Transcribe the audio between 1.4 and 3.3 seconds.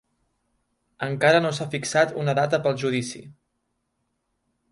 no s'ha fixat una data pel judici.